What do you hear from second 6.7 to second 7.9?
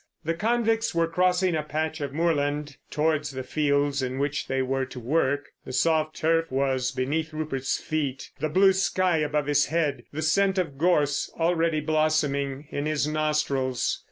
beneath Rupert's